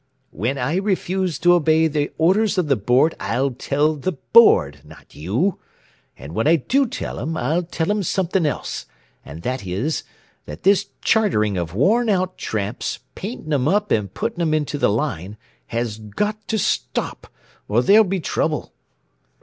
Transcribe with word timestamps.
"When 0.31 0.57
I 0.57 0.77
refuse 0.77 1.37
to 1.37 1.53
obey 1.53 1.87
the 1.87 2.09
orders 2.17 2.57
of 2.57 2.67
the 2.69 2.75
Board 2.75 3.13
I'll 3.19 3.51
tell 3.51 3.93
the 3.93 4.13
Board, 4.13 4.81
not 4.83 5.13
you. 5.13 5.59
And 6.17 6.33
when 6.33 6.47
I 6.47 6.55
do 6.55 6.87
tell 6.87 7.19
'em 7.19 7.37
I'll 7.37 7.61
tell 7.61 7.91
'em 7.91 8.01
something 8.01 8.43
else, 8.47 8.87
and 9.23 9.43
that 9.43 9.63
is, 9.67 10.01
that 10.47 10.63
this 10.63 10.87
chartering 11.03 11.55
of 11.55 11.75
worn 11.75 12.09
out 12.09 12.35
tramps, 12.35 12.97
painting 13.13 13.53
'em 13.53 13.67
up 13.67 13.91
and 13.91 14.11
putting 14.11 14.41
'em 14.41 14.55
into 14.55 14.79
the 14.79 14.89
Line, 14.89 15.37
has 15.67 15.99
got 15.99 16.47
to 16.47 16.57
stop, 16.57 17.27
or 17.67 17.83
there'll 17.83 18.03
be 18.03 18.19
trouble." 18.19 18.73